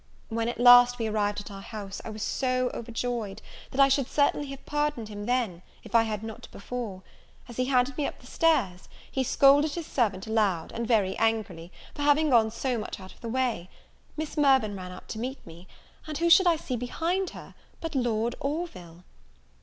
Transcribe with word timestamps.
When, 0.29 0.49
at 0.49 0.59
last, 0.59 0.97
we 0.97 1.05
arrived 1.05 1.41
at 1.41 1.51
our 1.51 1.61
house, 1.61 2.01
I 2.03 2.09
was 2.09 2.23
so 2.23 2.71
overjoyed, 2.73 3.39
that 3.69 3.79
I 3.79 3.87
should 3.87 4.07
certainly 4.07 4.47
have 4.47 4.65
pardoned 4.65 5.09
him 5.09 5.27
then, 5.27 5.61
if 5.83 5.93
I 5.93 6.01
had 6.01 6.23
not 6.23 6.47
before. 6.51 7.03
As 7.47 7.57
he 7.57 7.65
handed 7.65 7.95
me 7.97 8.07
up 8.07 8.25
stairs, 8.25 8.89
he 9.11 9.23
scolded 9.23 9.75
his 9.75 9.85
servant 9.85 10.25
aloud, 10.25 10.71
and 10.71 10.87
very 10.87 11.15
angrily, 11.17 11.71
for 11.93 12.01
having 12.01 12.31
gone 12.31 12.49
so 12.49 12.79
much 12.79 12.99
out 12.99 13.13
of 13.13 13.21
the 13.21 13.29
way. 13.29 13.69
Miss 14.17 14.35
Mirvan 14.37 14.75
ran 14.75 14.91
out 14.91 15.07
to 15.09 15.19
meet 15.19 15.45
me; 15.45 15.67
and 16.07 16.17
who 16.17 16.31
should 16.31 16.47
I 16.47 16.55
see 16.55 16.75
behind 16.75 17.29
her, 17.37 17.53
but 17.79 17.93
Lord 17.93 18.33
Orville! 18.39 19.03